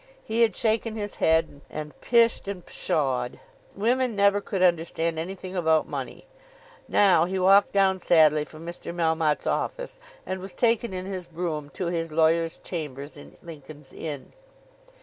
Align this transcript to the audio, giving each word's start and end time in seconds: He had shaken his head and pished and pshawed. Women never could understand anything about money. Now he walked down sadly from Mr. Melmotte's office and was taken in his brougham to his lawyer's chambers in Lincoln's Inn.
He 0.25 0.41
had 0.41 0.55
shaken 0.55 0.95
his 0.95 1.17
head 1.21 1.61
and 1.69 2.01
pished 2.01 2.47
and 2.47 2.65
pshawed. 2.65 3.39
Women 3.75 4.15
never 4.15 4.41
could 4.41 4.63
understand 4.63 5.19
anything 5.19 5.55
about 5.55 5.87
money. 5.87 6.25
Now 6.87 7.25
he 7.25 7.37
walked 7.37 7.71
down 7.71 7.99
sadly 7.99 8.43
from 8.43 8.65
Mr. 8.65 8.95
Melmotte's 8.95 9.45
office 9.45 9.99
and 10.25 10.39
was 10.39 10.55
taken 10.55 10.91
in 10.91 11.05
his 11.05 11.27
brougham 11.27 11.69
to 11.75 11.85
his 11.89 12.11
lawyer's 12.11 12.57
chambers 12.57 13.15
in 13.15 13.37
Lincoln's 13.43 13.93
Inn. 13.93 14.33